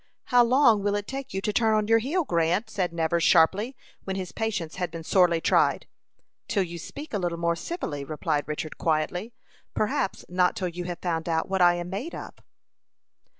"How 0.33 0.43
long 0.43 0.81
will 0.81 0.95
it 0.95 1.05
take 1.05 1.31
you 1.31 1.41
to 1.41 1.53
turn 1.53 1.75
on 1.75 1.87
your 1.87 1.99
heel, 1.99 2.23
Grant?" 2.23 2.71
said 2.71 2.91
Nevers, 2.91 3.23
sharply, 3.23 3.75
when 4.03 4.15
his 4.15 4.31
patience 4.31 4.77
had 4.77 4.89
been 4.89 5.03
sorely 5.03 5.39
tried. 5.39 5.85
"Till 6.47 6.63
you 6.63 6.79
speak 6.79 7.13
a 7.13 7.19
little 7.19 7.37
more 7.37 7.55
civilly," 7.55 8.03
replied 8.03 8.47
Richard, 8.47 8.79
quietly. 8.79 9.35
"Perhaps 9.75 10.25
not 10.27 10.55
till 10.55 10.69
you 10.69 10.85
have 10.85 10.97
found 11.03 11.29
out 11.29 11.49
what 11.49 11.61
I 11.61 11.75
am 11.75 11.91
made 11.91 12.15
of." 12.15 12.33